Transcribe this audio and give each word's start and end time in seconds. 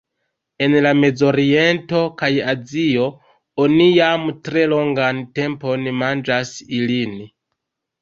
En 0.67 0.77
la 0.85 0.93
Mezoriento 1.01 1.99
kaj 2.23 2.31
Azio 2.55 3.07
oni 3.67 3.89
jam 4.01 4.27
tre 4.49 4.67
longan 4.75 5.23
tempon 5.41 5.89
manĝas 6.03 6.59
ilin. 6.83 7.19